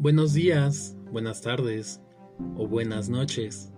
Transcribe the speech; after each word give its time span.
Buenos 0.00 0.32
días, 0.32 0.96
buenas 1.10 1.42
tardes 1.42 2.00
o 2.56 2.68
buenas 2.68 3.08
noches. 3.08 3.72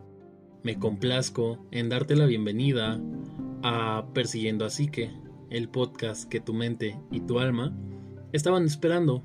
Me 0.63 0.79
complazco 0.79 1.67
en 1.71 1.89
darte 1.89 2.15
la 2.15 2.27
bienvenida 2.27 3.01
a 3.63 4.07
Persiguiendo 4.13 4.67
a 4.67 4.71
Psique, 4.71 5.11
el 5.49 5.71
podcast 5.71 6.29
que 6.29 6.39
tu 6.39 6.53
mente 6.53 7.01
y 7.11 7.21
tu 7.21 7.39
alma 7.39 7.75
estaban 8.33 8.67
esperando 8.67 9.23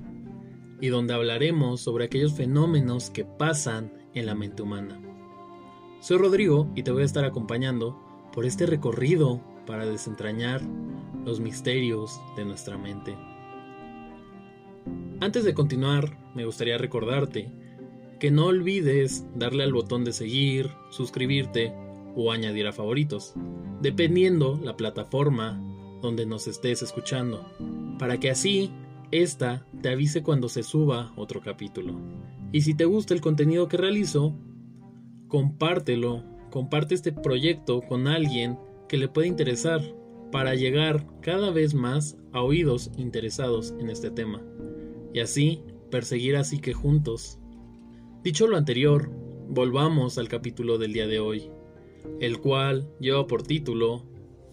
y 0.80 0.88
donde 0.88 1.12
hablaremos 1.12 1.82
sobre 1.82 2.06
aquellos 2.06 2.32
fenómenos 2.32 3.10
que 3.10 3.26
pasan 3.26 3.92
en 4.14 4.24
la 4.24 4.34
mente 4.34 4.62
humana. 4.62 4.98
Soy 6.00 6.16
Rodrigo 6.16 6.72
y 6.74 6.82
te 6.82 6.92
voy 6.92 7.02
a 7.02 7.04
estar 7.06 7.26
acompañando 7.26 8.00
por 8.32 8.46
este 8.46 8.64
recorrido 8.64 9.42
para 9.66 9.84
desentrañar 9.84 10.62
los 11.26 11.40
misterios 11.40 12.18
de 12.38 12.46
nuestra 12.46 12.78
mente. 12.78 13.14
Antes 15.18 15.44
de 15.44 15.54
continuar, 15.54 16.18
me 16.34 16.44
gustaría 16.44 16.76
recordarte 16.76 17.50
que 18.20 18.30
no 18.30 18.46
olvides 18.46 19.24
darle 19.34 19.64
al 19.64 19.72
botón 19.72 20.04
de 20.04 20.12
seguir, 20.12 20.70
suscribirte 20.90 21.72
o 22.14 22.32
añadir 22.32 22.66
a 22.66 22.72
favoritos, 22.72 23.32
dependiendo 23.80 24.60
la 24.62 24.76
plataforma 24.76 25.58
donde 26.02 26.26
nos 26.26 26.46
estés 26.46 26.82
escuchando, 26.82 27.46
para 27.98 28.20
que 28.20 28.30
así 28.30 28.70
esta 29.10 29.66
te 29.80 29.88
avise 29.88 30.22
cuando 30.22 30.50
se 30.50 30.62
suba 30.62 31.14
otro 31.16 31.40
capítulo. 31.40 31.98
Y 32.52 32.60
si 32.60 32.74
te 32.74 32.84
gusta 32.84 33.14
el 33.14 33.22
contenido 33.22 33.68
que 33.68 33.78
realizo, 33.78 34.34
compártelo, 35.28 36.24
comparte 36.50 36.94
este 36.94 37.12
proyecto 37.12 37.80
con 37.80 38.06
alguien 38.06 38.58
que 38.86 38.98
le 38.98 39.08
pueda 39.08 39.28
interesar 39.28 39.80
para 40.30 40.54
llegar 40.54 41.06
cada 41.22 41.50
vez 41.50 41.72
más 41.72 42.18
a 42.32 42.42
oídos 42.42 42.90
interesados 42.98 43.74
en 43.78 43.88
este 43.88 44.10
tema 44.10 44.42
y 45.16 45.20
así 45.20 45.62
perseguir 45.90 46.36
así 46.36 46.58
que 46.58 46.74
juntos. 46.74 47.38
Dicho 48.22 48.46
lo 48.46 48.58
anterior, 48.58 49.10
volvamos 49.48 50.18
al 50.18 50.28
capítulo 50.28 50.76
del 50.76 50.92
día 50.92 51.06
de 51.06 51.20
hoy, 51.20 51.50
el 52.20 52.38
cual 52.38 52.90
lleva 53.00 53.26
por 53.26 53.42
título 53.42 54.04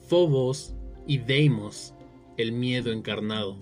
Phobos 0.08 0.73
y 1.06 1.17
Deimos, 1.17 1.94
el 2.38 2.53
miedo 2.53 2.94
encarnado. 2.94 3.58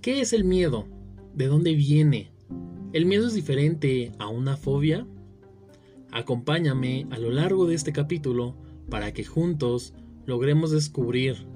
¿Qué 0.00 0.22
es 0.22 0.32
el 0.32 0.44
miedo? 0.44 0.88
¿De 1.34 1.46
dónde 1.46 1.74
viene? 1.74 2.32
¿El 2.94 3.04
miedo 3.04 3.26
es 3.26 3.34
diferente 3.34 4.12
a 4.18 4.28
una 4.28 4.56
fobia? 4.56 5.06
Acompáñame 6.10 7.06
a 7.10 7.18
lo 7.18 7.30
largo 7.30 7.66
de 7.66 7.74
este 7.74 7.92
capítulo 7.92 8.56
para 8.88 9.12
que 9.12 9.24
juntos 9.24 9.92
logremos 10.24 10.70
descubrir 10.70 11.46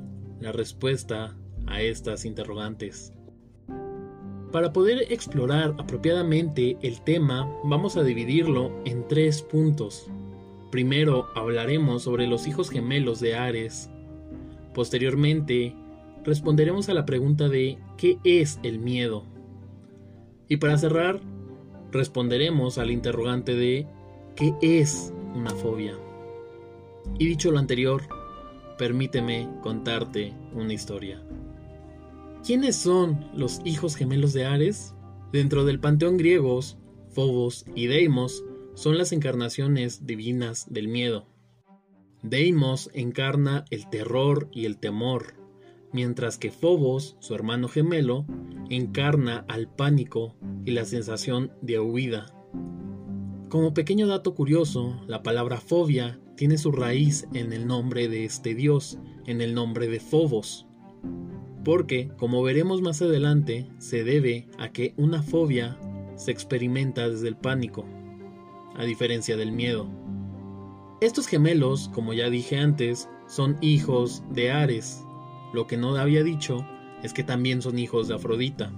la 0.40 0.52
respuesta 0.52 1.38
a 1.66 1.80
estas 1.80 2.26
interrogantes. 2.26 3.14
Para 4.52 4.70
poder 4.74 5.10
explorar 5.10 5.74
apropiadamente 5.78 6.76
el 6.82 7.00
tema, 7.00 7.50
vamos 7.64 7.96
a 7.96 8.02
dividirlo 8.02 8.70
en 8.84 9.08
tres 9.08 9.40
puntos. 9.40 10.10
Primero 10.70 11.28
hablaremos 11.34 12.02
sobre 12.02 12.26
los 12.26 12.46
hijos 12.46 12.68
gemelos 12.68 13.18
de 13.18 13.34
Ares. 13.34 13.88
Posteriormente, 14.74 15.74
responderemos 16.22 16.90
a 16.90 16.94
la 16.94 17.06
pregunta 17.06 17.48
de 17.48 17.78
¿qué 17.96 18.18
es 18.24 18.60
el 18.62 18.78
miedo? 18.78 19.24
Y 20.48 20.58
para 20.58 20.76
cerrar, 20.76 21.20
responderemos 21.90 22.76
al 22.76 22.90
interrogante 22.90 23.54
de 23.54 23.86
¿qué 24.36 24.54
es 24.60 25.14
una 25.34 25.50
fobia? 25.50 25.94
Y 27.18 27.26
dicho 27.26 27.50
lo 27.50 27.58
anterior, 27.58 28.02
permíteme 28.76 29.48
contarte 29.62 30.34
una 30.52 30.74
historia. 30.74 31.22
¿Quiénes 32.44 32.74
son 32.74 33.24
los 33.36 33.60
hijos 33.64 33.94
gemelos 33.94 34.32
de 34.32 34.44
Ares? 34.44 34.96
Dentro 35.32 35.64
del 35.64 35.78
panteón 35.78 36.16
griegos, 36.16 36.76
Phobos 37.14 37.64
y 37.76 37.86
Deimos 37.86 38.44
son 38.74 38.98
las 38.98 39.12
encarnaciones 39.12 40.06
divinas 40.06 40.66
del 40.68 40.88
miedo. 40.88 41.28
Deimos 42.24 42.90
encarna 42.94 43.64
el 43.70 43.88
terror 43.88 44.48
y 44.50 44.64
el 44.64 44.78
temor, 44.78 45.34
mientras 45.92 46.36
que 46.36 46.50
Phobos, 46.50 47.16
su 47.20 47.36
hermano 47.36 47.68
gemelo, 47.68 48.26
encarna 48.70 49.44
al 49.46 49.72
pánico 49.72 50.34
y 50.64 50.72
la 50.72 50.84
sensación 50.84 51.52
de 51.60 51.78
huida. 51.78 52.26
Como 53.50 53.72
pequeño 53.72 54.08
dato 54.08 54.34
curioso, 54.34 55.00
la 55.06 55.22
palabra 55.22 55.60
fobia 55.60 56.18
tiene 56.36 56.58
su 56.58 56.72
raíz 56.72 57.28
en 57.34 57.52
el 57.52 57.68
nombre 57.68 58.08
de 58.08 58.24
este 58.24 58.56
dios, 58.56 58.98
en 59.26 59.40
el 59.42 59.54
nombre 59.54 59.86
de 59.86 60.00
Phobos 60.00 60.66
porque, 61.64 62.08
como 62.16 62.42
veremos 62.42 62.82
más 62.82 63.02
adelante, 63.02 63.70
se 63.78 64.04
debe 64.04 64.48
a 64.58 64.70
que 64.70 64.94
una 64.96 65.22
fobia 65.22 65.78
se 66.16 66.30
experimenta 66.30 67.08
desde 67.08 67.28
el 67.28 67.36
pánico, 67.36 67.84
a 68.76 68.84
diferencia 68.84 69.36
del 69.36 69.52
miedo. 69.52 69.88
Estos 71.00 71.26
gemelos, 71.26 71.88
como 71.92 72.12
ya 72.12 72.30
dije 72.30 72.58
antes, 72.58 73.08
son 73.26 73.56
hijos 73.60 74.22
de 74.30 74.50
Ares. 74.50 75.02
Lo 75.52 75.66
que 75.66 75.76
no 75.76 75.96
había 75.96 76.22
dicho 76.22 76.64
es 77.02 77.12
que 77.12 77.24
también 77.24 77.62
son 77.62 77.78
hijos 77.78 78.08
de 78.08 78.14
Afrodita, 78.14 78.72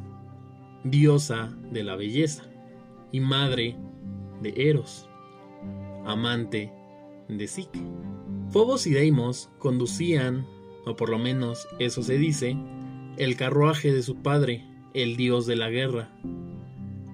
diosa 0.85 1.55
de 1.71 1.85
la 1.85 1.97
belleza, 1.97 2.45
y 3.13 3.21
madre 3.21 3.77
de 4.43 4.55
Eros, 4.57 5.09
amante 6.05 6.73
de 7.29 7.47
Psique. 7.47 7.81
Fobos 8.51 8.87
y 8.87 8.93
Deimos 8.93 9.51
conducían, 9.59 10.47
o 10.87 10.97
por 10.97 11.09
lo 11.09 11.19
menos 11.19 11.69
eso 11.79 12.03
se 12.03 12.19
dice, 12.19 12.57
el 13.17 13.37
carruaje 13.37 13.93
de 13.93 14.03
su 14.03 14.17
padre, 14.17 14.65
el 14.93 15.17
dios 15.17 15.47
de 15.47 15.57
la 15.57 15.71
guerra. 15.71 16.11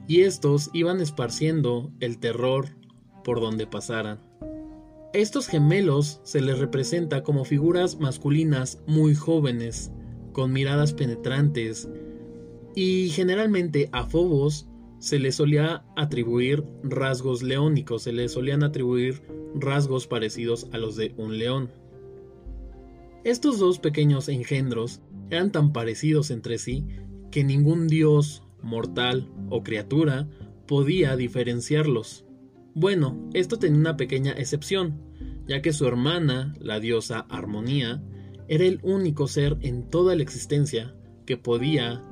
Y 0.07 0.23
estos 0.23 0.71
iban 0.73 1.01
esparciendo 1.01 1.93
el 2.01 2.19
terror 2.19 2.69
por 3.25 3.41
donde 3.41 3.67
pasaran. 3.67 4.21
estos 5.13 5.49
gemelos 5.49 6.21
se 6.23 6.41
les 6.41 6.59
representa 6.59 7.23
como 7.23 7.45
figuras 7.45 7.99
masculinas 7.99 8.81
muy 8.87 9.15
jóvenes, 9.15 9.91
con 10.33 10.53
miradas 10.53 10.93
penetrantes, 10.93 11.89
y 12.75 13.09
generalmente 13.09 13.89
a 13.93 14.07
Fobos 14.07 14.69
se 15.01 15.19
le 15.19 15.33
solía 15.33 15.83
atribuir 15.97 16.65
rasgos 16.85 17.43
leónicos, 17.43 18.03
se 18.05 18.13
le 18.13 18.29
solían 18.29 18.63
atribuir 18.63 19.23
rasgos 19.55 20.07
parecidos 20.07 20.69
a 20.73 20.79
los 20.79 20.95
de 20.97 21.15
un 21.17 21.39
león. 21.39 21.71
Estos 23.23 23.59
dos 23.59 23.79
pequeños 23.79 24.29
engendros 24.29 25.01
eran 25.31 25.53
tan 25.53 25.73
parecidos 25.73 26.31
entre 26.31 26.59
sí 26.59 26.87
que 27.31 27.45
ningún 27.45 27.87
dios, 27.87 28.43
mortal 28.63 29.29
o 29.51 29.63
criatura 29.63 30.29
podía 30.67 31.17
diferenciarlos. 31.17 32.25
Bueno, 32.75 33.29
esto 33.35 33.59
tenía 33.59 33.79
una 33.79 33.97
pequeña 33.97 34.33
excepción, 34.33 35.03
ya 35.47 35.61
que 35.61 35.73
su 35.73 35.87
hermana, 35.87 36.55
la 36.61 36.81
diosa 36.81 37.27
Armonía, 37.29 38.03
era 38.49 38.65
el 38.65 38.81
único 38.83 39.29
ser 39.29 39.59
en 39.61 39.89
toda 39.91 40.17
la 40.17 40.23
existencia 40.23 40.95
que 41.27 41.37
podía 41.37 42.03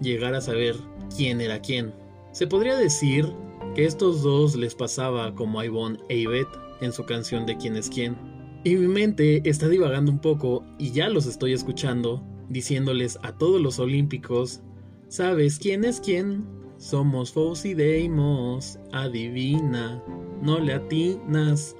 llegar 0.00 0.34
a 0.34 0.40
saber 0.40 0.76
quién 1.16 1.40
era 1.40 1.60
quién. 1.60 1.92
Se 2.32 2.46
podría 2.46 2.76
decir 2.76 3.32
que 3.74 3.84
estos 3.84 4.22
dos 4.22 4.56
les 4.56 4.74
pasaba 4.74 5.34
como 5.34 5.58
a 5.58 5.66
Yvonne 5.66 5.98
e 6.08 6.20
Yvette 6.20 6.56
en 6.80 6.92
su 6.92 7.04
canción 7.04 7.46
de 7.46 7.56
quién 7.56 7.76
es 7.76 7.90
quién. 7.90 8.35
Y 8.64 8.76
mi 8.76 8.88
mente 8.88 9.48
está 9.48 9.68
divagando 9.68 10.10
un 10.10 10.18
poco 10.18 10.64
y 10.78 10.90
ya 10.90 11.08
los 11.08 11.26
estoy 11.26 11.52
escuchando 11.52 12.22
diciéndoles 12.48 13.18
a 13.22 13.32
todos 13.32 13.60
los 13.60 13.78
olímpicos, 13.78 14.60
¿sabes 15.08 15.58
quién 15.58 15.84
es 15.84 16.00
quién? 16.00 16.44
Somos 16.78 17.32
Fos 17.32 17.64
y 17.64 17.74
Deimos, 17.74 18.78
adivina, 18.92 20.02
no 20.42 20.58
le 20.58 20.74
atinas. 20.74 21.74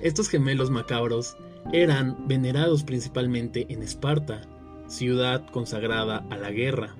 Estos 0.00 0.28
gemelos 0.28 0.70
macabros 0.70 1.36
eran 1.72 2.26
venerados 2.26 2.82
principalmente 2.82 3.66
en 3.68 3.82
Esparta, 3.82 4.42
ciudad 4.88 5.46
consagrada 5.50 6.26
a 6.30 6.36
la 6.36 6.50
guerra. 6.50 6.96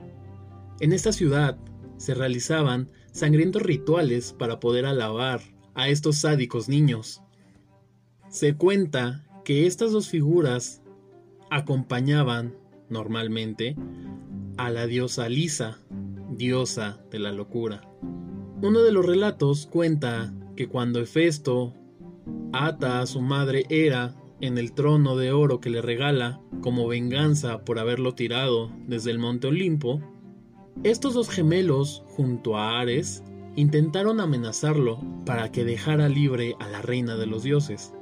En 0.81 0.93
esta 0.93 1.13
ciudad 1.13 1.59
se 1.97 2.15
realizaban 2.15 2.91
sangrientos 3.13 3.63
rituales 3.63 4.33
para 4.33 4.61
poder 4.61 4.87
alabar 4.87 5.41
a 5.75 5.89
estos 5.89 6.19
sádicos 6.19 6.69
niños. 6.69 7.23
Se 8.31 8.55
cuenta 8.55 9.25
que 9.45 9.67
estas 9.67 9.91
dos 9.91 10.09
figuras 10.09 10.83
acompañaban 11.51 12.55
normalmente, 12.89 13.75
a 14.57 14.71
la 14.71 14.87
diosa 14.87 15.29
Lisa, 15.29 15.81
diosa 16.31 17.01
de 17.11 17.19
la 17.19 17.33
locura. 17.33 17.83
Uno 18.63 18.83
de 18.83 18.93
los 18.93 19.05
relatos 19.05 19.67
cuenta 19.67 20.33
que 20.55 20.69
cuando 20.69 21.01
Hefesto 21.01 21.75
ata 22.53 23.01
a 23.01 23.07
su 23.07 23.21
madre 23.21 23.65
Hera 23.69 24.15
en 24.41 24.59
el 24.59 24.75
trono 24.75 25.17
de 25.17 25.33
oro 25.33 25.61
que 25.61 25.71
le 25.71 25.83
regala 25.83 26.41
como 26.61 26.87
venganza 26.87 27.65
por 27.65 27.81
haberlo 27.81 28.15
tirado 28.15 28.71
desde 28.87 29.11
el 29.11 29.19
monte 29.19 29.49
Olimpo, 29.49 30.01
estos 30.85 31.15
dos 31.15 31.31
gemelos, 31.31 32.05
junto 32.07 32.57
a 32.57 32.79
Ares, 32.79 33.25
intentaron 33.57 34.21
amenazarlo 34.21 35.01
para 35.27 35.51
que 35.51 35.65
dejara 35.65 36.09
libre 36.09 36.55
a 36.61 36.69
la 36.69 36.81
reina 36.81 37.17
de 37.17 37.27
los 37.27 37.43
dioses. 37.43 37.93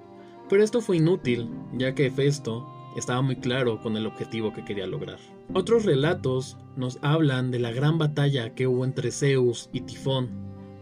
Pero 0.48 0.62
esto 0.62 0.80
fue 0.80 0.96
inútil, 0.96 1.48
ya 1.74 1.94
que 1.94 2.06
Hefesto 2.06 2.66
estaba 2.96 3.22
muy 3.22 3.36
claro 3.36 3.80
con 3.80 3.96
el 3.96 4.06
objetivo 4.06 4.52
que 4.52 4.64
quería 4.64 4.86
lograr. 4.86 5.18
Otros 5.54 5.84
relatos 5.84 6.56
nos 6.76 6.98
hablan 7.02 7.50
de 7.50 7.58
la 7.58 7.70
gran 7.70 7.98
batalla 7.98 8.54
que 8.54 8.66
hubo 8.66 8.84
entre 8.84 9.10
Zeus 9.10 9.68
y 9.72 9.82
Tifón. 9.82 10.28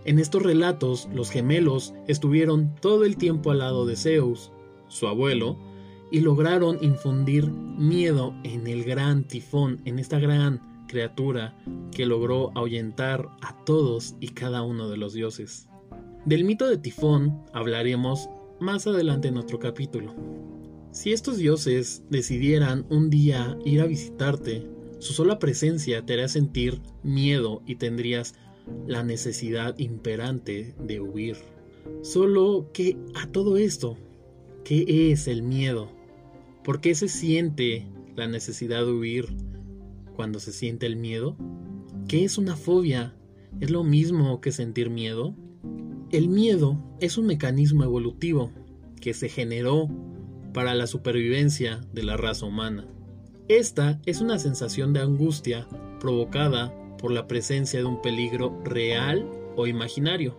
En 0.04 0.18
estos 0.18 0.42
relatos, 0.42 1.08
los 1.12 1.30
gemelos 1.30 1.94
estuvieron 2.06 2.74
todo 2.76 3.04
el 3.04 3.16
tiempo 3.16 3.50
al 3.50 3.58
lado 3.58 3.86
de 3.86 3.96
Zeus, 3.96 4.52
su 4.88 5.08
abuelo, 5.08 5.56
y 6.12 6.20
lograron 6.20 6.78
infundir 6.80 7.50
miedo 7.50 8.34
en 8.44 8.68
el 8.68 8.84
gran 8.84 9.24
Tifón, 9.26 9.80
en 9.84 9.98
esta 9.98 10.20
gran 10.20 10.84
criatura 10.86 11.56
que 11.90 12.06
logró 12.06 12.52
ahuyentar 12.54 13.28
a 13.42 13.64
todos 13.64 14.14
y 14.20 14.28
cada 14.28 14.62
uno 14.62 14.88
de 14.88 14.96
los 14.96 15.12
dioses. 15.12 15.68
Del 16.24 16.44
mito 16.44 16.68
de 16.68 16.78
Tifón 16.78 17.44
hablaremos 17.52 18.28
más 18.60 18.86
adelante 18.86 19.28
en 19.28 19.36
otro 19.36 19.58
capítulo. 19.58 20.14
Si 20.92 21.12
estos 21.12 21.36
dioses 21.36 22.02
decidieran 22.08 22.86
un 22.88 23.10
día 23.10 23.58
ir 23.64 23.80
a 23.80 23.86
visitarte, 23.86 24.66
su 24.98 25.12
sola 25.12 25.38
presencia 25.38 26.04
te 26.04 26.14
hará 26.14 26.28
sentir 26.28 26.80
miedo 27.02 27.62
y 27.66 27.76
tendrías 27.76 28.34
la 28.86 29.02
necesidad 29.02 29.78
imperante 29.78 30.74
de 30.80 31.00
huir. 31.00 31.36
Solo 32.02 32.70
que 32.72 32.96
a 33.14 33.26
todo 33.26 33.56
esto, 33.56 33.96
¿qué 34.64 35.12
es 35.12 35.28
el 35.28 35.42
miedo? 35.42 35.90
¿Por 36.64 36.80
qué 36.80 36.94
se 36.94 37.08
siente 37.08 37.86
la 38.16 38.26
necesidad 38.26 38.84
de 38.84 38.92
huir 38.92 39.26
cuando 40.16 40.40
se 40.40 40.52
siente 40.52 40.86
el 40.86 40.96
miedo? 40.96 41.36
¿Qué 42.08 42.24
es 42.24 42.38
una 42.38 42.56
fobia? 42.56 43.14
¿Es 43.60 43.70
lo 43.70 43.84
mismo 43.84 44.40
que 44.40 44.50
sentir 44.50 44.90
miedo? 44.90 45.34
El 46.12 46.28
miedo 46.28 46.78
es 47.00 47.18
un 47.18 47.26
mecanismo 47.26 47.82
evolutivo 47.82 48.52
que 49.00 49.12
se 49.12 49.28
generó 49.28 49.88
para 50.54 50.72
la 50.76 50.86
supervivencia 50.86 51.80
de 51.92 52.04
la 52.04 52.16
raza 52.16 52.46
humana. 52.46 52.86
Esta 53.48 54.00
es 54.06 54.20
una 54.20 54.38
sensación 54.38 54.92
de 54.92 55.00
angustia 55.00 55.66
provocada 55.98 56.72
por 56.98 57.10
la 57.10 57.26
presencia 57.26 57.80
de 57.80 57.86
un 57.86 58.00
peligro 58.02 58.56
real 58.62 59.28
o 59.56 59.66
imaginario. 59.66 60.38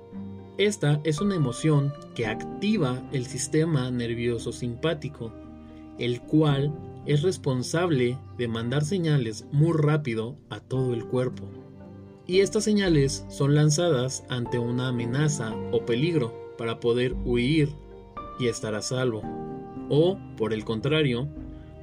Esta 0.58 1.02
es 1.04 1.20
una 1.20 1.36
emoción 1.36 1.94
que 2.16 2.28
activa 2.28 3.04
el 3.12 3.26
sistema 3.26 3.92
nervioso 3.92 4.54
simpático, 4.54 5.34
el 6.00 6.22
cual 6.22 6.74
es 7.06 7.24
responsable 7.24 8.18
de 8.38 8.48
mandar 8.48 8.86
señales 8.86 9.46
muy 9.52 9.74
rápido 9.74 10.38
a 10.50 10.62
todo 10.62 10.94
el 10.94 11.06
cuerpo. 11.06 11.44
Y 12.28 12.42
estas 12.42 12.66
señales 12.66 13.26
son 13.30 13.56
lanzadas 13.56 14.26
ante 14.28 14.60
una 14.60 14.90
amenaza 14.90 15.56
o 15.72 15.86
peligro 15.86 16.54
para 16.58 16.82
poder 16.82 17.16
huir 17.24 17.70
y 18.38 18.48
estar 18.48 18.76
a 18.76 18.82
salvo. 18.82 19.22
O, 19.90 20.20
por 20.36 20.54
el 20.54 20.66
contrario, 20.66 21.30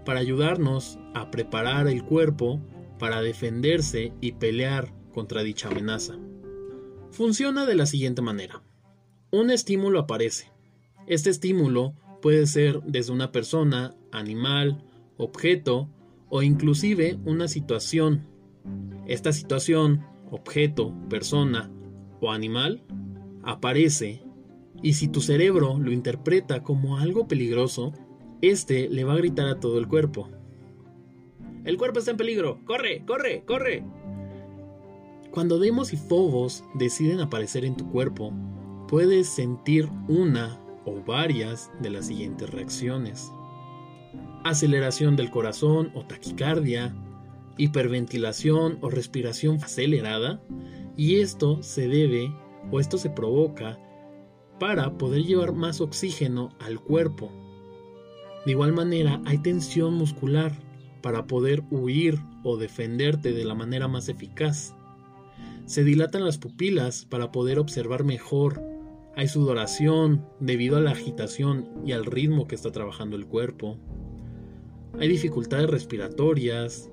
para 0.05 0.20
ayudarnos 0.20 0.99
a 1.14 1.31
preparar 1.31 1.88
el 1.88 2.05
cuerpo 2.05 2.61
para 2.99 3.23
defenderse 3.23 4.12
y 4.20 4.32
pelear 4.32 4.93
contra 5.14 5.43
dicha 5.43 5.69
amenaza. 5.69 6.14
Funciona 7.11 7.64
de 7.64 7.75
la 7.75 7.87
siguiente 7.87 8.20
manera. 8.20 8.62
Un 9.31 9.50
estímulo 9.50 9.99
aparece. 10.00 10.52
Este 11.06 11.31
estímulo 11.31 11.94
puede 12.20 12.47
ser 12.47 12.82
desde 12.82 13.12
una 13.12 13.32
persona, 13.32 13.94
animal, 14.12 14.85
objeto 15.17 15.88
o 16.29 16.43
inclusive 16.43 17.19
una 17.25 17.49
situación. 17.49 18.26
Esta 19.06 19.32
situación, 19.32 20.05
objeto, 20.34 20.94
persona 21.08 21.70
o 22.20 22.31
animal 22.31 22.82
aparece 23.42 24.22
y 24.82 24.94
si 24.94 25.08
tu 25.08 25.20
cerebro 25.20 25.78
lo 25.78 25.92
interpreta 25.92 26.62
como 26.62 26.98
algo 26.98 27.26
peligroso, 27.26 27.92
este 28.42 28.88
le 28.88 29.04
va 29.04 29.14
a 29.14 29.19
gritar 29.19 29.46
a 29.48 29.60
todo 29.60 29.78
el 29.78 29.88
cuerpo. 29.88 30.28
El 31.64 31.78
cuerpo 31.78 31.98
está 31.98 32.10
en 32.10 32.19
peligro. 32.19 32.60
¡Corre, 32.66 33.02
corre, 33.06 33.44
corre! 33.46 33.82
Cuando 35.31 35.58
Demos 35.58 35.92
y 35.92 35.96
Phobos 35.96 36.64
deciden 36.75 37.20
aparecer 37.20 37.64
en 37.64 37.76
tu 37.76 37.90
cuerpo, 37.90 38.32
puedes 38.87 39.28
sentir 39.28 39.88
una 40.06 40.60
o 40.84 41.02
varias 41.02 41.70
de 41.80 41.90
las 41.90 42.06
siguientes 42.06 42.50
reacciones. 42.50 43.32
Aceleración 44.44 45.16
del 45.16 45.30
corazón 45.30 45.90
o 45.94 46.04
taquicardia, 46.04 46.94
hiperventilación 47.56 48.78
o 48.80 48.90
respiración 48.90 49.56
acelerada, 49.62 50.42
y 50.96 51.16
esto 51.16 51.62
se 51.62 51.88
debe 51.88 52.32
o 52.70 52.80
esto 52.80 52.98
se 52.98 53.10
provoca 53.10 53.78
para 54.58 54.96
poder 54.96 55.24
llevar 55.24 55.52
más 55.52 55.80
oxígeno 55.80 56.50
al 56.60 56.80
cuerpo. 56.80 57.30
De 58.44 58.52
igual 58.52 58.72
manera, 58.72 59.20
hay 59.24 59.38
tensión 59.38 59.94
muscular 59.94 60.52
para 61.02 61.26
poder 61.26 61.62
huir 61.70 62.18
o 62.42 62.56
defenderte 62.56 63.32
de 63.32 63.44
la 63.44 63.54
manera 63.54 63.88
más 63.88 64.08
eficaz. 64.08 64.74
Se 65.66 65.82
dilatan 65.82 66.24
las 66.24 66.38
pupilas 66.38 67.04
para 67.06 67.32
poder 67.32 67.58
observar 67.58 68.04
mejor. 68.04 68.62
Hay 69.16 69.28
sudoración 69.28 70.26
debido 70.40 70.76
a 70.76 70.80
la 70.80 70.90
agitación 70.90 71.68
y 71.86 71.92
al 71.92 72.04
ritmo 72.04 72.46
que 72.46 72.54
está 72.54 72.70
trabajando 72.70 73.16
el 73.16 73.26
cuerpo. 73.26 73.78
Hay 74.98 75.08
dificultades 75.08 75.70
respiratorias. 75.70 76.90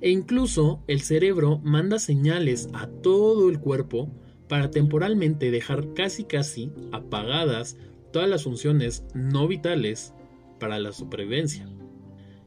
E 0.00 0.10
incluso 0.10 0.82
el 0.86 1.00
cerebro 1.00 1.58
manda 1.58 1.98
señales 1.98 2.68
a 2.72 2.86
todo 2.86 3.50
el 3.50 3.60
cuerpo 3.60 4.10
para 4.48 4.70
temporalmente 4.70 5.50
dejar 5.50 5.92
casi 5.94 6.24
casi 6.24 6.72
apagadas 6.92 7.76
todas 8.12 8.28
las 8.28 8.44
funciones 8.44 9.04
no 9.14 9.46
vitales 9.46 10.14
para 10.58 10.78
la 10.78 10.92
supervivencia. 10.92 11.68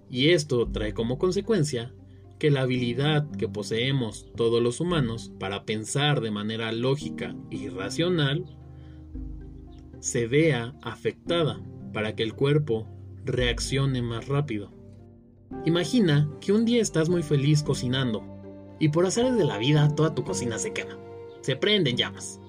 Y 0.10 0.30
esto 0.30 0.68
trae 0.72 0.94
como 0.94 1.18
consecuencia 1.18 1.94
que 2.40 2.52
la 2.52 2.62
habilidad 2.62 3.30
que 3.32 3.48
poseemos 3.48 4.32
todos 4.36 4.62
los 4.62 4.80
humanos 4.80 5.32
para 5.40 5.64
pensar 5.66 6.20
de 6.22 6.32
manera 6.32 6.72
lógica 6.72 7.36
y 7.50 7.70
racional 7.70 8.46
se 10.02 10.28
vea 10.28 10.76
afectada 10.82 11.62
para 11.94 12.16
que 12.16 12.24
el 12.24 12.34
cuerpo 12.34 12.88
reaccione 13.24 14.02
más 14.02 14.28
rápido. 14.28 14.83
Imagina 15.66 16.30
que 16.42 16.52
un 16.52 16.66
día 16.66 16.82
estás 16.82 17.10
muy 17.10 17.24
feliz 17.24 17.64
cocinando 17.64 18.24
y 18.80 18.90
por 18.90 19.06
hacer 19.06 19.32
de 19.32 19.46
la 19.46 19.58
vida 19.58 19.96
toda 19.96 20.14
tu 20.14 20.24
cocina 20.24 20.60
se 20.60 20.74
quema, 20.74 20.98
se 21.42 21.56
prenden 21.56 21.96
llamas. 21.96 22.40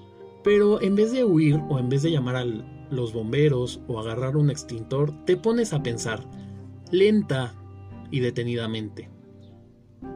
Pero 0.43 0.81
en 0.81 0.95
vez 0.95 1.11
de 1.11 1.23
huir 1.23 1.61
o 1.69 1.79
en 1.79 1.89
vez 1.89 2.03
de 2.03 2.11
llamar 2.11 2.35
a 2.35 2.45
los 2.45 3.13
bomberos 3.13 3.81
o 3.87 3.99
agarrar 3.99 4.37
un 4.37 4.49
extintor, 4.49 5.13
te 5.25 5.37
pones 5.37 5.73
a 5.73 5.81
pensar 5.81 6.23
lenta 6.91 7.53
y 8.11 8.19
detenidamente. 8.19 9.09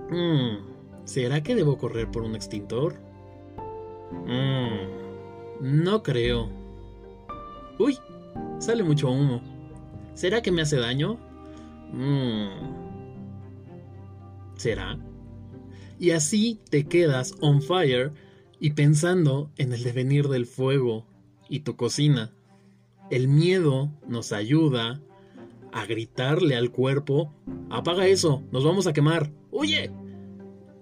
Mm, 0.09 1.05
¿Será 1.05 1.41
que 1.41 1.55
debo 1.55 1.77
correr 1.77 2.11
por 2.11 2.23
un 2.23 2.35
extintor? 2.35 2.95
Mm, 4.25 5.83
no 5.83 6.03
creo. 6.03 6.49
Uy, 7.79 7.97
sale 8.59 8.83
mucho 8.83 9.09
humo. 9.09 9.41
¿Será 10.13 10.41
que 10.41 10.51
me 10.51 10.61
hace 10.61 10.77
daño? 10.77 11.17
Mm, 11.93 12.49
¿Será? 14.55 14.99
Y 15.99 16.11
así 16.11 16.59
te 16.69 16.87
quedas 16.87 17.33
on 17.41 17.61
fire 17.61 18.11
y 18.59 18.71
pensando 18.71 19.51
en 19.57 19.73
el 19.73 19.83
devenir 19.83 20.27
del 20.27 20.45
fuego 20.45 21.05
y 21.49 21.61
tu 21.61 21.75
cocina. 21.75 22.31
El 23.09 23.27
miedo 23.27 23.91
nos 24.07 24.31
ayuda 24.31 25.01
a 25.71 25.85
gritarle 25.85 26.55
al 26.55 26.71
cuerpo, 26.71 27.33
apaga 27.69 28.07
eso, 28.07 28.43
nos 28.51 28.63
vamos 28.63 28.87
a 28.87 28.93
quemar, 28.93 29.31
huye 29.51 29.91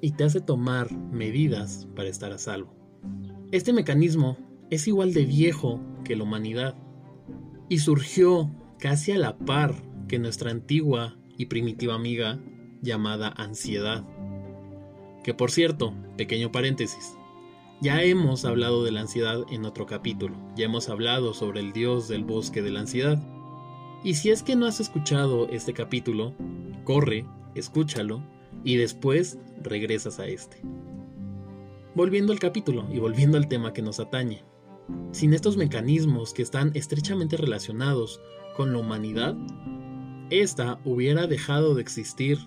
y 0.01 0.11
te 0.11 0.23
hace 0.23 0.41
tomar 0.41 0.91
medidas 0.95 1.87
para 1.95 2.09
estar 2.09 2.31
a 2.31 2.37
salvo. 2.37 2.73
Este 3.51 3.73
mecanismo 3.73 4.37
es 4.69 4.87
igual 4.87 5.13
de 5.13 5.25
viejo 5.25 5.79
que 6.03 6.15
la 6.15 6.23
humanidad 6.23 6.75
y 7.69 7.79
surgió 7.79 8.51
casi 8.79 9.11
a 9.11 9.17
la 9.17 9.37
par 9.37 9.75
que 10.07 10.19
nuestra 10.19 10.51
antigua 10.51 11.15
y 11.37 11.47
primitiva 11.47 11.95
amiga 11.95 12.39
llamada 12.81 13.29
ansiedad. 13.29 14.05
Que 15.23 15.33
por 15.33 15.51
cierto, 15.51 15.93
pequeño 16.17 16.51
paréntesis, 16.51 17.17
ya 17.81 18.01
hemos 18.01 18.43
hablado 18.45 18.83
de 18.83 18.91
la 18.91 19.01
ansiedad 19.01 19.45
en 19.51 19.65
otro 19.65 19.85
capítulo, 19.85 20.35
ya 20.55 20.65
hemos 20.65 20.89
hablado 20.89 21.33
sobre 21.33 21.59
el 21.59 21.73
dios 21.73 22.07
del 22.07 22.23
bosque 22.23 22.61
de 22.61 22.71
la 22.71 22.79
ansiedad. 22.79 23.21
Y 24.03 24.15
si 24.15 24.31
es 24.31 24.41
que 24.41 24.55
no 24.55 24.65
has 24.65 24.79
escuchado 24.79 25.47
este 25.49 25.73
capítulo, 25.73 26.33
corre, 26.85 27.25
escúchalo 27.55 28.23
y 28.63 28.77
después 28.77 29.37
regresas 29.61 30.19
a 30.19 30.27
este. 30.27 30.61
Volviendo 31.93 32.31
al 32.31 32.39
capítulo 32.39 32.87
y 32.91 32.99
volviendo 32.99 33.37
al 33.37 33.47
tema 33.47 33.73
que 33.73 33.81
nos 33.81 33.99
atañe. 33.99 34.43
Sin 35.11 35.33
estos 35.33 35.57
mecanismos 35.57 36.33
que 36.33 36.43
están 36.43 36.71
estrechamente 36.73 37.37
relacionados 37.37 38.21
con 38.55 38.71
la 38.71 38.79
humanidad, 38.79 39.35
esta 40.29 40.79
hubiera 40.85 41.27
dejado 41.27 41.75
de 41.75 41.81
existir 41.81 42.37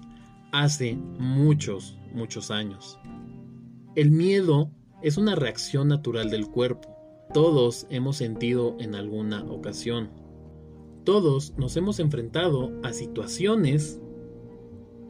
hace 0.52 0.96
muchos, 1.18 1.96
muchos 2.12 2.50
años. 2.50 2.98
El 3.94 4.10
miedo 4.10 4.70
es 5.02 5.16
una 5.16 5.34
reacción 5.34 5.88
natural 5.88 6.30
del 6.30 6.46
cuerpo. 6.46 6.88
Todos 7.32 7.86
hemos 7.90 8.16
sentido 8.16 8.76
en 8.80 8.94
alguna 8.94 9.44
ocasión. 9.44 10.10
Todos 11.04 11.54
nos 11.56 11.76
hemos 11.76 12.00
enfrentado 12.00 12.72
a 12.82 12.92
situaciones 12.92 14.00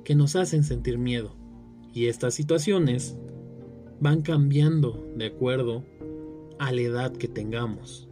que 0.05 0.15
nos 0.15 0.37
hacen 0.37 0.65
sentir 0.65 0.99
miedo. 0.99 1.37
Y 1.93 2.07
estas 2.07 2.35
situaciones 2.35 3.17
van 4.01 4.23
cambiando 4.23 5.05
de 5.17 5.27
acuerdo 5.27 5.85
a 6.59 6.73
la 6.73 6.81
edad 6.81 7.13
que 7.13 7.29
tengamos. 7.29 8.09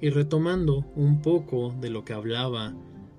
Y 0.00 0.10
retomando 0.10 0.86
un 0.94 1.20
poco 1.20 1.74
de 1.80 1.90
lo 1.90 2.04
que 2.04 2.14
hablaba 2.14 2.74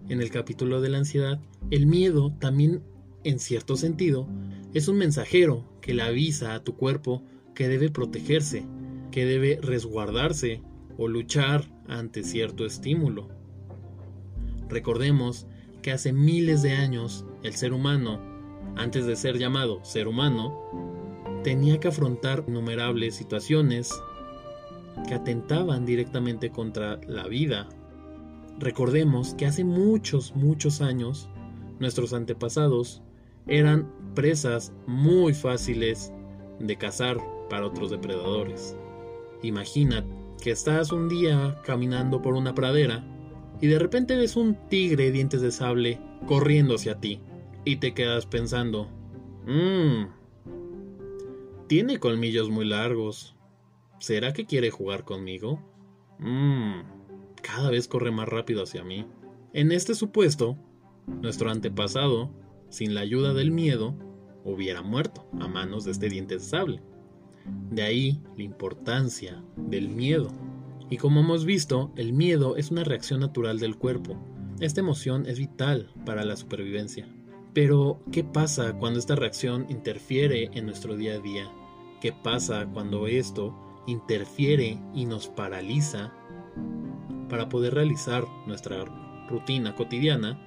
en 0.10 0.22
el 0.22 0.32
capítulo 0.32 0.82
de 0.82 0.90
la 0.90 0.98
ansiedad, 0.98 1.40
el 1.72 1.86
miedo 1.86 2.34
también, 2.40 2.84
en 3.24 3.40
cierto 3.40 3.78
sentido, 3.78 4.28
es 4.74 4.88
un 4.88 4.98
mensajero 4.98 5.64
que 5.82 5.94
le 5.94 6.02
avisa 6.02 6.54
a 6.54 6.64
tu 6.64 6.76
cuerpo 6.76 7.24
que 7.56 7.68
debe 7.68 7.90
protegerse, 7.90 8.66
que 9.12 9.26
debe 9.26 9.60
resguardarse 9.62 10.62
o 10.98 11.08
luchar 11.08 11.66
ante 11.88 12.24
cierto 12.24 12.66
estímulo. 12.66 13.30
Recordemos 14.68 15.48
que 15.82 15.92
hace 15.92 16.14
miles 16.14 16.62
de 16.62 16.74
años 16.74 17.26
el 17.44 17.56
ser 17.56 17.74
humano, 17.74 18.20
antes 18.76 19.06
de 19.06 19.16
ser 19.16 19.38
llamado 19.38 19.84
ser 19.84 20.08
humano, 20.08 21.42
tenía 21.44 21.80
que 21.80 21.88
afrontar 21.88 22.44
innumerables 22.48 23.16
situaciones 23.16 23.92
que 25.08 25.14
atentaban 25.14 25.86
directamente 25.86 26.50
contra 26.50 27.00
la 27.08 27.28
vida. 27.28 27.70
Recordemos 28.60 29.34
que 29.36 29.46
hace 29.46 29.64
muchos, 29.64 30.36
muchos 30.36 30.82
años, 30.82 31.30
nuestros 31.80 32.14
antepasados 32.14 33.02
eran 33.48 33.90
presas 34.16 34.74
muy 34.86 35.34
fáciles 35.34 36.12
de 36.60 36.76
cazar 36.76 37.18
para 37.50 37.66
otros 37.66 37.90
depredadores. 37.90 38.76
Imagina 39.42 40.06
que 40.42 40.52
estás 40.52 40.92
un 40.92 41.08
día 41.08 41.62
caminando 41.66 42.22
por 42.22 42.36
una 42.36 42.54
pradera 42.54 43.04
y 43.62 43.68
de 43.68 43.80
repente 43.80 44.18
ves 44.18 44.36
un 44.36 44.56
tigre 44.70 45.12
dientes 45.12 45.42
de 45.42 45.52
sable 45.52 46.00
corriendo 46.28 46.76
hacia 46.76 47.00
ti 47.00 47.22
y 47.64 47.78
te 47.78 47.94
quedas 47.94 48.26
pensando, 48.26 48.90
mmm, 49.46 50.06
tiene 51.68 51.98
colmillos 51.98 52.50
muy 52.50 52.66
largos. 52.66 53.36
¿Será 54.00 54.34
que 54.34 54.46
quiere 54.46 54.70
jugar 54.70 55.04
conmigo? 55.06 55.60
Mmm, 56.20 56.82
cada 57.42 57.70
vez 57.70 57.88
corre 57.88 58.12
más 58.12 58.28
rápido 58.28 58.64
hacia 58.64 58.84
mí. 58.84 59.06
En 59.54 59.72
este 59.72 59.96
supuesto, 59.96 60.58
nuestro 61.08 61.50
antepasado, 61.50 62.32
sin 62.70 62.94
la 62.94 63.02
ayuda 63.02 63.34
del 63.34 63.52
miedo, 63.52 63.96
hubiera 64.44 64.82
muerto 64.82 65.28
a 65.40 65.48
manos 65.48 65.86
de 65.86 65.92
este 65.92 66.10
diente 66.10 66.36
de 66.36 66.40
sable. 66.40 66.82
De 67.72 67.82
ahí 67.82 68.22
la 68.38 68.44
importancia 68.44 69.44
del 69.58 69.90
miedo. 69.90 70.32
Y 70.90 70.98
como 70.98 71.22
hemos 71.22 71.46
visto, 71.46 71.92
el 71.96 72.14
miedo 72.14 72.56
es 72.56 72.72
una 72.72 72.84
reacción 72.84 73.20
natural 73.20 73.60
del 73.60 73.78
cuerpo. 73.78 74.18
Esta 74.60 74.82
emoción 74.82 75.26
es 75.26 75.40
vital 75.40 75.92
para 76.06 76.26
la 76.26 76.36
supervivencia. 76.36 77.08
Pero, 77.54 78.02
¿qué 78.12 78.24
pasa 78.24 78.74
cuando 78.78 79.00
esta 79.00 79.16
reacción 79.16 79.66
interfiere 79.70 80.50
en 80.54 80.66
nuestro 80.66 80.96
día 80.96 81.16
a 81.16 81.20
día? 81.20 81.52
¿Qué 82.02 82.14
pasa 82.14 82.68
cuando 82.72 83.08
esto 83.08 83.56
interfiere 83.88 84.80
y 84.94 85.06
nos 85.06 85.28
paraliza 85.28 86.14
para 87.30 87.48
poder 87.48 87.74
realizar 87.76 88.26
nuestra 88.46 88.84
rutina 89.30 89.76
cotidiana 89.76 90.40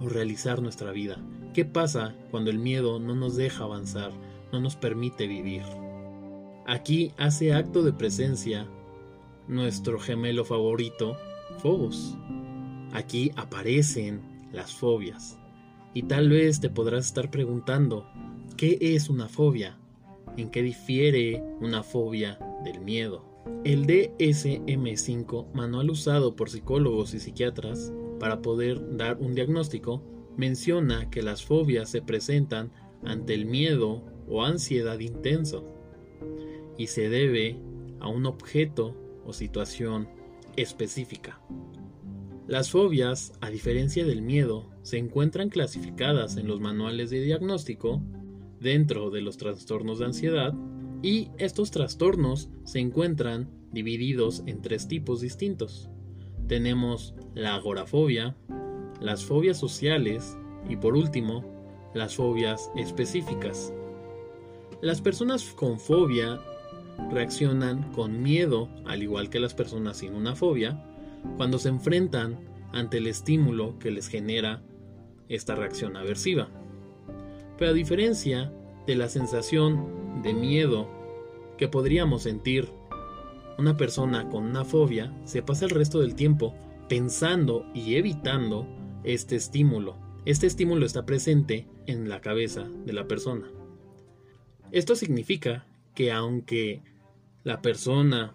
o 0.00 0.08
realizar 0.08 0.62
nuestra 0.62 0.92
vida? 0.92 1.18
¿Qué 1.52 1.64
pasa 1.64 2.14
cuando 2.30 2.50
el 2.50 2.58
miedo 2.58 3.00
no 3.00 3.14
nos 3.14 3.36
deja 3.36 3.64
avanzar, 3.64 4.12
no 4.52 4.60
nos 4.60 4.76
permite 4.76 5.26
vivir? 5.26 5.62
Aquí 6.66 7.12
hace 7.18 7.52
acto 7.52 7.82
de 7.82 7.92
presencia 7.92 8.68
nuestro 9.48 9.98
gemelo 9.98 10.44
favorito, 10.44 11.16
Phobos. 11.58 12.16
Aquí 12.92 13.32
aparecen 13.36 14.20
las 14.52 14.72
fobias. 14.72 15.36
Y 15.92 16.04
tal 16.04 16.28
vez 16.28 16.60
te 16.60 16.70
podrás 16.70 17.06
estar 17.06 17.30
preguntando, 17.30 18.06
¿qué 18.56 18.78
es 18.80 19.10
una 19.10 19.28
fobia? 19.28 19.76
¿En 20.36 20.50
qué 20.50 20.62
difiere 20.62 21.42
una 21.60 21.82
fobia 21.82 22.38
del 22.64 22.80
miedo? 22.80 23.29
El 23.64 23.86
DSM5, 23.86 25.52
manual 25.52 25.90
usado 25.90 26.36
por 26.36 26.50
psicólogos 26.50 27.14
y 27.14 27.20
psiquiatras 27.20 27.92
para 28.18 28.42
poder 28.42 28.96
dar 28.96 29.18
un 29.18 29.34
diagnóstico, 29.34 30.02
menciona 30.36 31.10
que 31.10 31.22
las 31.22 31.44
fobias 31.44 31.90
se 31.90 32.02
presentan 32.02 32.70
ante 33.04 33.34
el 33.34 33.46
miedo 33.46 34.02
o 34.28 34.44
ansiedad 34.44 34.98
intenso 34.98 35.64
y 36.76 36.86
se 36.86 37.08
debe 37.08 37.56
a 37.98 38.08
un 38.08 38.26
objeto 38.26 38.94
o 39.26 39.32
situación 39.32 40.08
específica. 40.56 41.40
Las 42.46 42.70
fobias, 42.70 43.32
a 43.40 43.50
diferencia 43.50 44.04
del 44.04 44.22
miedo, 44.22 44.68
se 44.82 44.98
encuentran 44.98 45.50
clasificadas 45.50 46.36
en 46.36 46.48
los 46.48 46.60
manuales 46.60 47.10
de 47.10 47.20
diagnóstico 47.20 48.02
dentro 48.58 49.10
de 49.10 49.20
los 49.20 49.36
trastornos 49.36 49.98
de 49.98 50.06
ansiedad 50.06 50.54
y 51.02 51.30
estos 51.38 51.70
trastornos 51.70 52.50
se 52.64 52.78
encuentran 52.78 53.50
divididos 53.72 54.42
en 54.46 54.60
tres 54.60 54.88
tipos 54.88 55.20
distintos. 55.20 55.88
Tenemos 56.46 57.14
la 57.34 57.54
agorafobia, 57.54 58.36
las 59.00 59.24
fobias 59.24 59.58
sociales 59.58 60.36
y 60.68 60.76
por 60.76 60.96
último, 60.96 61.44
las 61.94 62.16
fobias 62.16 62.70
específicas. 62.76 63.72
Las 64.82 65.00
personas 65.00 65.44
con 65.44 65.78
fobia 65.78 66.40
reaccionan 67.10 67.92
con 67.92 68.22
miedo, 68.22 68.68
al 68.86 69.02
igual 69.02 69.30
que 69.30 69.40
las 69.40 69.54
personas 69.54 69.98
sin 69.98 70.14
una 70.14 70.34
fobia, 70.34 70.84
cuando 71.36 71.58
se 71.58 71.68
enfrentan 71.68 72.38
ante 72.72 72.98
el 72.98 73.06
estímulo 73.06 73.78
que 73.78 73.90
les 73.90 74.08
genera 74.08 74.62
esta 75.28 75.54
reacción 75.54 75.96
aversiva. 75.96 76.48
Pero 77.56 77.70
a 77.70 77.74
diferencia 77.74 78.52
de 78.86 78.94
la 78.96 79.08
sensación 79.08 80.22
de 80.22 80.34
miedo 80.34 80.88
que 81.58 81.68
podríamos 81.68 82.22
sentir 82.22 82.68
una 83.58 83.76
persona 83.76 84.28
con 84.28 84.44
una 84.44 84.64
fobia, 84.64 85.14
se 85.24 85.42
pasa 85.42 85.66
el 85.66 85.70
resto 85.70 86.00
del 86.00 86.14
tiempo 86.14 86.54
pensando 86.88 87.66
y 87.74 87.96
evitando 87.96 88.66
este 89.04 89.36
estímulo. 89.36 89.96
Este 90.24 90.46
estímulo 90.46 90.86
está 90.86 91.04
presente 91.04 91.68
en 91.86 92.08
la 92.08 92.20
cabeza 92.20 92.66
de 92.86 92.92
la 92.92 93.06
persona. 93.06 93.46
Esto 94.72 94.94
significa 94.94 95.66
que 95.94 96.12
aunque 96.12 96.82
la 97.44 97.60
persona, 97.60 98.32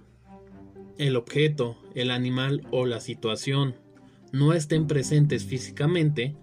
el 0.97 1.15
objeto, 1.15 1.77
el 1.95 2.11
animal 2.11 2.67
o 2.71 2.85
la 2.85 2.99
situación 2.99 3.75
no 4.31 4.53
estén 4.53 4.85
presentes 4.85 5.45
físicamente, 5.45 6.35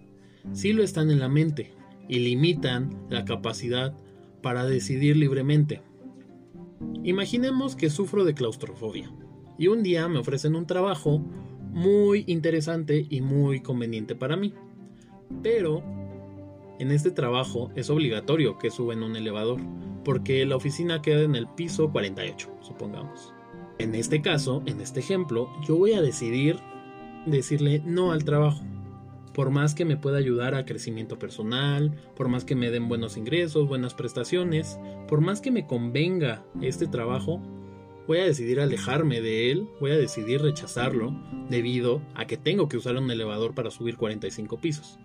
sí 0.53 0.73
lo 0.73 0.83
están 0.83 1.11
en 1.11 1.21
la 1.21 1.29
mente 1.29 1.73
y 2.09 2.19
limitan 2.19 3.07
la 3.11 3.25
capacidad 3.25 3.95
para 4.43 4.65
decidir 4.65 5.17
libremente. 5.17 5.83
Imaginemos 7.05 7.77
que 7.77 7.91
sufro 7.91 8.25
de 8.25 8.35
claustrofobia 8.35 9.11
y 9.59 9.69
un 9.69 9.83
día 9.83 10.09
me 10.09 10.19
ofrecen 10.19 10.57
un 10.57 10.67
trabajo 10.67 11.23
muy 11.73 12.25
interesante 12.27 13.07
y 13.09 13.21
muy 13.21 13.61
conveniente 13.61 14.15
para 14.15 14.37
mí. 14.37 14.53
Pero 15.43 15.83
en 16.79 16.91
este 16.91 17.11
trabajo 17.11 17.71
es 17.75 17.91
obligatorio 17.91 18.59
que 18.59 18.71
suba 18.71 18.93
en 18.93 19.03
un 19.03 19.17
elevador, 19.17 19.61
porque 20.05 20.45
la 20.45 20.57
oficina 20.57 21.01
queda 21.01 21.23
en 21.23 21.37
el 21.37 21.47
piso 21.49 21.91
48, 21.91 22.51
supongamos. 22.61 23.33
En 23.79 23.95
este 23.95 24.21
caso, 24.21 24.63
en 24.67 24.81
este 24.81 25.01
ejemplo, 25.01 25.49
yo 25.67 25.77
voy 25.77 25.93
a 25.93 26.03
decidir 26.03 26.59
decirle 27.27 27.83
no 27.85 28.13
al 28.13 28.25
trabajo. 28.25 28.63
Por 29.35 29.51
más 29.51 29.75
que 29.75 29.85
me 29.85 29.97
pueda 29.97 30.19
ayudar 30.19 30.55
a 30.55 30.65
crecimiento 30.65 31.19
personal, 31.19 31.95
por 32.17 32.29
más 32.29 32.45
que 32.45 32.55
me 32.55 32.71
den 32.71 32.89
buenos 32.89 33.17
ingresos, 33.17 33.69
buenas 33.69 33.95
prestaciones, 33.95 34.79
por 35.09 35.21
más 35.21 35.41
que 35.41 35.51
me 35.51 35.67
convenga 35.67 36.45
este 36.61 36.87
trabajo, 36.87 37.41
voy 38.07 38.19
a 38.19 38.25
decidir 38.25 38.61
alejarme 38.61 39.21
de 39.21 39.51
él, 39.51 39.69
voy 39.81 39.93
a 39.93 39.97
decidir 39.97 40.43
rechazarlo 40.43 41.15
debido 41.49 42.03
a 42.15 42.27
que 42.27 42.37
tengo 42.37 42.69
que 42.69 42.77
usar 42.77 42.97
un 42.97 43.11
elevador 43.11 43.55
para 43.55 43.71
subir 43.71 43.97
45 43.97 44.61
pisos. 44.61 44.99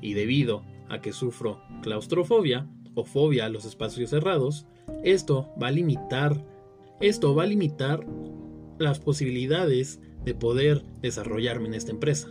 Y 0.00 0.14
debido 0.14 0.64
a 0.88 1.00
que 1.00 1.12
sufro 1.12 1.60
claustrofobia 1.82 2.66
o 2.94 3.04
fobia 3.04 3.46
a 3.46 3.48
los 3.48 3.64
espacios 3.64 4.10
cerrados, 4.10 4.66
esto 5.02 5.50
va 5.60 5.68
a 5.68 5.72
limitar 5.72 6.42
esto 7.00 7.34
va 7.34 7.42
a 7.42 7.46
limitar 7.46 8.06
las 8.78 9.00
posibilidades 9.00 10.00
de 10.24 10.34
poder 10.34 10.84
desarrollarme 11.02 11.68
en 11.68 11.74
esta 11.74 11.90
empresa. 11.90 12.28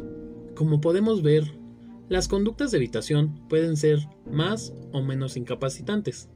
Como 0.56 0.82
podemos 0.82 1.22
ver, 1.22 1.44
las 2.10 2.28
conductas 2.28 2.72
de 2.72 2.78
evitación 2.78 3.48
pueden 3.50 3.76
ser 3.76 4.00
más 4.30 4.74
o 4.92 5.02
menos 5.02 5.36
incapacitantes, 5.36 6.30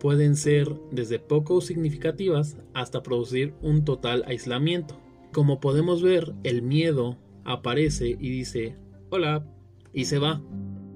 pueden 0.00 0.36
ser 0.36 0.74
desde 0.90 1.18
poco 1.18 1.60
significativas 1.60 2.56
hasta 2.72 3.02
producir 3.02 3.54
un 3.60 3.84
total 3.84 4.24
aislamiento. 4.26 4.98
Como 5.32 5.60
podemos 5.60 6.02
ver, 6.02 6.34
el 6.44 6.62
miedo 6.62 7.18
aparece 7.44 8.08
y 8.08 8.30
dice 8.30 8.76
hola 9.10 9.46
y 9.92 10.06
se 10.06 10.18
va. 10.18 10.42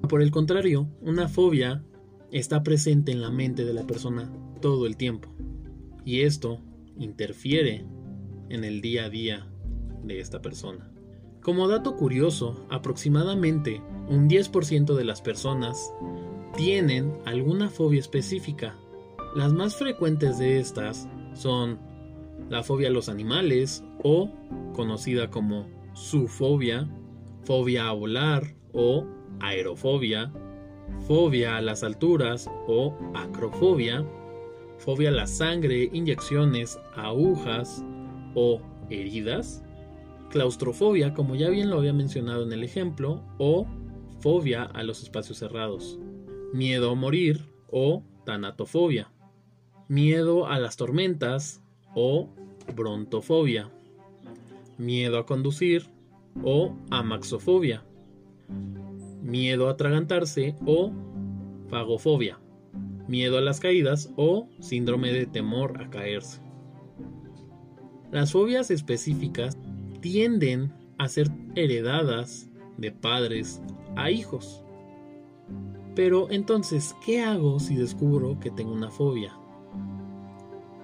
Por 0.09 0.23
el 0.23 0.31
contrario, 0.31 0.89
una 1.03 1.29
fobia 1.29 1.85
está 2.33 2.63
presente 2.63 3.13
en 3.13 3.21
la 3.21 3.31
mente 3.31 3.65
de 3.65 3.75
la 3.75 3.87
persona 3.87 4.33
todo 4.61 4.87
el 4.87 4.97
tiempo. 4.97 5.29
Y 6.05 6.23
esto 6.23 6.61
interfiere 6.99 7.85
en 8.49 8.65
el 8.65 8.81
día 8.81 9.05
a 9.05 9.11
día 9.11 9.47
de 10.05 10.21
esta 10.21 10.41
persona. 10.41 10.91
Como 11.47 11.69
dato 11.69 11.95
curioso, 11.95 12.67
aproximadamente 12.71 13.81
un 14.09 14.29
10% 14.29 14.97
de 14.97 15.05
las 15.05 15.23
personas 15.23 15.93
tienen 16.57 17.17
alguna 17.25 17.71
fobia 17.71 18.01
específica. 18.01 18.75
Las 19.37 19.53
más 19.53 19.77
frecuentes 19.77 20.39
de 20.39 20.59
estas 20.59 21.09
son 21.35 21.79
la 22.51 22.65
fobia 22.65 22.89
a 22.89 22.91
los 22.91 23.09
animales 23.09 23.85
o 24.03 24.29
conocida 24.75 25.31
como 25.31 25.69
fobia, 26.27 26.89
fobia 27.45 27.91
a 27.91 27.93
volar 27.93 28.57
o 28.73 29.07
aerofobia, 29.39 30.33
fobia 31.07 31.59
a 31.59 31.61
las 31.61 31.85
alturas 31.85 32.51
o 32.67 32.93
acrofobia, 33.15 34.05
fobia 34.79 35.11
a 35.11 35.13
la 35.13 35.29
sangre, 35.29 35.91
inyecciones, 35.93 36.81
agujas 36.97 37.85
o 38.35 38.61
heridas, 38.91 39.63
claustrofobia, 40.31 41.15
como 41.15 41.35
ya 41.35 41.49
bien 41.49 41.71
lo 41.71 41.79
había 41.79 41.93
mencionado 41.93 42.45
en 42.45 42.53
el 42.53 42.65
ejemplo, 42.65 43.23
o 43.39 43.67
fobia 44.21 44.65
a 44.65 44.83
los 44.83 45.03
espacios 45.03 45.39
cerrados, 45.39 45.99
miedo 46.53 46.91
a 46.91 46.95
morir 46.95 47.45
o 47.71 48.03
tanatofobia, 48.25 49.13
miedo 49.89 50.47
a 50.47 50.59
las 50.59 50.77
tormentas 50.77 51.63
o 51.95 52.29
brontofobia, 52.75 53.71
miedo 54.79 55.19
a 55.19 55.27
conducir 55.27 55.89
o 56.43 56.75
amaxofobia, 56.91 57.85
miedo 59.23 59.69
a 59.69 59.73
atragantarse 59.73 60.57
o 60.67 60.93
fagofobia, 61.69 62.39
miedo 63.09 63.39
a 63.39 63.41
las 63.41 63.61
caídas 63.61 64.13
o 64.17 64.49
síndrome 64.61 65.13
de 65.13 65.27
temor 65.27 65.81
a 65.83 65.91
caerse. 65.91 66.41
Las 68.13 68.33
fobias 68.33 68.71
específicas 68.71 69.59
tienden 70.13 70.73
a 70.99 71.09
ser 71.09 71.29
heredadas 71.57 72.49
de 72.77 72.93
padres 72.93 73.61
a 73.97 74.11
hijos. 74.11 74.63
Pero 75.97 76.31
entonces, 76.31 76.95
¿qué 77.05 77.23
hago 77.23 77.59
si 77.59 77.75
descubro 77.75 78.39
que 78.39 78.51
tengo 78.51 78.73
una 78.73 78.91
fobia? 78.91 79.37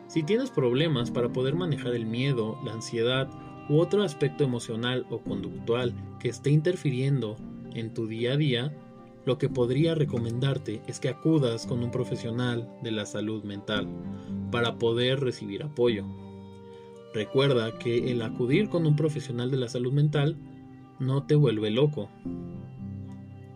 Si 0.09 0.23
tienes 0.23 0.51
problemas 0.51 1.11
para 1.11 1.33
poder 1.33 1.55
manejar 1.55 1.95
el 1.95 2.05
miedo, 2.05 2.59
la 2.65 2.73
ansiedad 2.73 3.31
u 3.69 3.79
otro 3.79 4.03
aspecto 4.03 4.43
emocional 4.43 5.07
o 5.09 5.21
conductual 5.21 5.95
que 6.19 6.29
esté 6.29 6.51
interfiriendo 6.51 7.37
en 7.75 7.95
tu 7.95 8.09
día 8.09 8.33
a 8.33 8.37
día, 8.37 8.77
lo 9.25 9.39
que 9.39 9.49
podría 9.49 9.95
recomendarte 9.95 10.83
es 10.89 10.99
que 10.99 11.11
acudas 11.11 11.67
con 11.67 11.83
un 11.83 11.93
profesional 11.93 12.69
de 12.83 12.91
la 12.91 13.07
salud 13.07 13.45
mental 13.45 13.87
para 14.51 14.79
poder 14.79 15.21
recibir 15.21 15.63
apoyo. 15.63 16.05
Recuerda 17.15 17.79
que 17.79 18.11
el 18.11 18.23
acudir 18.23 18.69
con 18.69 18.87
un 18.87 18.97
profesional 18.97 19.51
de 19.51 19.59
la 19.59 19.69
salud 19.69 19.93
mental 19.93 20.37
no 20.99 21.27
te 21.27 21.35
vuelve 21.35 21.71
loco. 21.71 22.09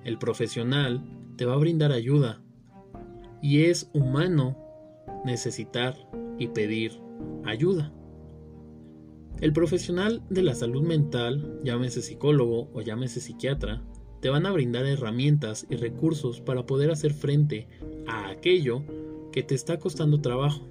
El 0.05 0.19
profesional 0.19 1.03
te 1.37 1.47
va 1.47 1.55
a 1.55 1.59
brindar 1.59 1.93
ayuda 1.93 2.43
y 3.41 3.65
es 3.65 3.91
humano 3.95 4.57
necesitar 5.25 5.97
y 6.39 6.49
pedir 6.49 6.93
ayuda. 7.45 7.93
El 9.41 9.53
profesional 9.53 10.23
de 10.31 10.43
la 10.43 10.55
salud 10.55 10.83
mental, 10.83 11.61
llámese 11.63 12.03
psicólogo 12.03 12.71
o 12.73 12.81
llámese 12.81 13.21
psiquiatra, 13.21 13.83
te 14.21 14.31
van 14.31 14.47
a 14.47 14.53
brindar 14.53 14.87
herramientas 14.87 15.67
y 15.69 15.77
recursos 15.77 16.41
para 16.41 16.65
poder 16.67 16.91
hacer 16.91 17.13
frente 17.13 17.69
a 18.07 18.29
aquello 18.29 18.83
que 19.33 19.43
te 19.43 19.55
está 19.55 19.79
costando 19.79 20.21
trabajo. 20.21 20.67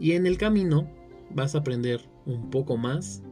Y 0.00 0.12
en 0.12 0.26
el 0.26 0.38
camino 0.38 0.90
vas 1.34 1.54
a 1.54 1.58
aprender 1.58 2.08
un 2.26 2.50
poco 2.50 2.76
más 2.76 3.22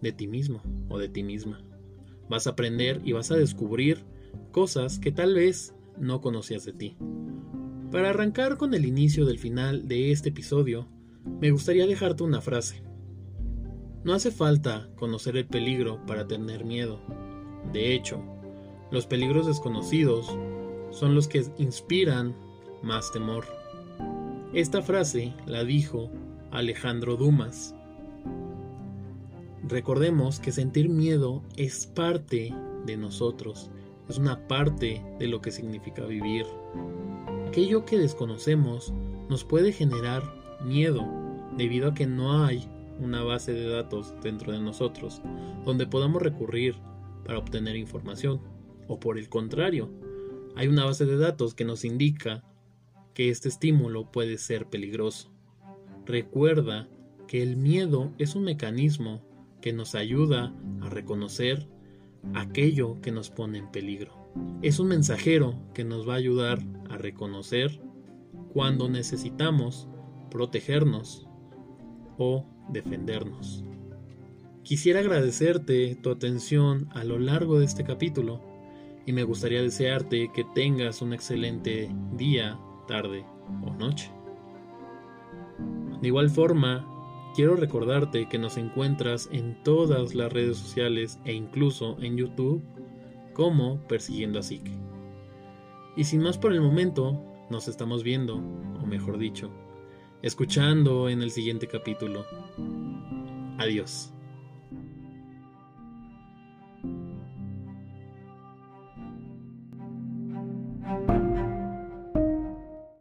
de 0.00 0.12
ti 0.12 0.26
mismo 0.26 0.62
o 0.88 0.98
de 0.98 1.08
ti 1.08 1.22
misma. 1.22 1.64
Vas 2.28 2.46
a 2.46 2.50
aprender 2.50 3.00
y 3.04 3.12
vas 3.12 3.30
a 3.30 3.36
descubrir 3.36 4.04
cosas 4.52 4.98
que 4.98 5.12
tal 5.12 5.34
vez 5.34 5.74
no 5.98 6.20
conocías 6.20 6.64
de 6.64 6.72
ti. 6.72 6.96
Para 7.90 8.10
arrancar 8.10 8.56
con 8.56 8.72
el 8.74 8.86
inicio 8.86 9.26
del 9.26 9.38
final 9.38 9.88
de 9.88 10.12
este 10.12 10.28
episodio, 10.28 10.88
me 11.40 11.50
gustaría 11.50 11.86
dejarte 11.86 12.22
una 12.22 12.40
frase. 12.40 12.82
No 14.04 14.14
hace 14.14 14.30
falta 14.30 14.88
conocer 14.96 15.36
el 15.36 15.46
peligro 15.46 16.04
para 16.06 16.26
tener 16.26 16.64
miedo. 16.64 17.00
De 17.72 17.94
hecho, 17.94 18.22
los 18.90 19.06
peligros 19.06 19.46
desconocidos 19.46 20.26
son 20.90 21.14
los 21.14 21.28
que 21.28 21.44
inspiran 21.58 22.34
más 22.82 23.12
temor. 23.12 23.44
Esta 24.52 24.82
frase 24.82 25.34
la 25.46 25.64
dijo 25.64 26.10
Alejandro 26.50 27.16
Dumas. 27.16 27.74
Recordemos 29.62 30.40
que 30.40 30.50
sentir 30.50 30.88
miedo 30.88 31.42
es 31.56 31.86
parte 31.86 32.52
de 32.86 32.96
nosotros, 32.96 33.70
es 34.08 34.18
una 34.18 34.48
parte 34.48 35.04
de 35.20 35.28
lo 35.28 35.40
que 35.40 35.52
significa 35.52 36.04
vivir. 36.06 36.44
Aquello 37.46 37.84
que 37.84 37.98
desconocemos 37.98 38.92
nos 39.28 39.44
puede 39.44 39.72
generar 39.72 40.24
miedo 40.64 41.06
debido 41.56 41.90
a 41.90 41.94
que 41.94 42.06
no 42.06 42.44
hay 42.44 42.68
una 42.98 43.22
base 43.22 43.52
de 43.52 43.68
datos 43.68 44.12
dentro 44.22 44.52
de 44.52 44.60
nosotros 44.60 45.22
donde 45.64 45.86
podamos 45.86 46.20
recurrir 46.20 46.74
para 47.24 47.38
obtener 47.38 47.76
información. 47.76 48.40
O 48.88 48.98
por 48.98 49.18
el 49.18 49.28
contrario, 49.28 49.88
hay 50.56 50.66
una 50.66 50.84
base 50.84 51.06
de 51.06 51.16
datos 51.16 51.54
que 51.54 51.64
nos 51.64 51.84
indica 51.84 52.42
que 53.14 53.30
este 53.30 53.48
estímulo 53.48 54.10
puede 54.10 54.36
ser 54.36 54.66
peligroso. 54.66 55.29
Recuerda 56.06 56.88
que 57.26 57.42
el 57.42 57.56
miedo 57.56 58.12
es 58.18 58.34
un 58.34 58.44
mecanismo 58.44 59.22
que 59.60 59.72
nos 59.72 59.94
ayuda 59.94 60.52
a 60.80 60.88
reconocer 60.88 61.68
aquello 62.34 63.00
que 63.00 63.12
nos 63.12 63.30
pone 63.30 63.58
en 63.58 63.70
peligro. 63.70 64.14
Es 64.62 64.78
un 64.78 64.88
mensajero 64.88 65.54
que 65.74 65.84
nos 65.84 66.08
va 66.08 66.14
a 66.14 66.18
ayudar 66.18 66.60
a 66.88 66.96
reconocer 66.96 67.80
cuando 68.52 68.88
necesitamos 68.88 69.88
protegernos 70.30 71.26
o 72.18 72.46
defendernos. 72.68 73.64
Quisiera 74.62 75.00
agradecerte 75.00 75.96
tu 75.96 76.10
atención 76.10 76.88
a 76.92 77.04
lo 77.04 77.18
largo 77.18 77.58
de 77.58 77.64
este 77.64 77.84
capítulo 77.84 78.40
y 79.06 79.12
me 79.12 79.24
gustaría 79.24 79.62
desearte 79.62 80.30
que 80.32 80.44
tengas 80.54 81.02
un 81.02 81.12
excelente 81.12 81.90
día, 82.16 82.58
tarde 82.86 83.24
o 83.62 83.72
noche. 83.74 84.10
De 86.00 86.08
igual 86.08 86.30
forma, 86.30 86.86
quiero 87.34 87.56
recordarte 87.56 88.28
que 88.28 88.38
nos 88.38 88.56
encuentras 88.56 89.28
en 89.32 89.62
todas 89.62 90.14
las 90.14 90.32
redes 90.32 90.56
sociales 90.56 91.18
e 91.24 91.32
incluso 91.32 91.96
en 92.00 92.16
YouTube 92.16 92.62
como 93.34 93.80
Persiguiendo 93.86 94.38
a 94.38 94.42
Psique. 94.42 94.72
Y 95.96 96.04
sin 96.04 96.22
más 96.22 96.38
por 96.38 96.52
el 96.52 96.60
momento, 96.60 97.22
nos 97.50 97.68
estamos 97.68 98.02
viendo, 98.02 98.36
o 98.36 98.86
mejor 98.86 99.18
dicho, 99.18 99.50
escuchando 100.22 101.08
en 101.08 101.22
el 101.22 101.30
siguiente 101.30 101.66
capítulo. 101.66 102.24
Adiós. 103.58 104.12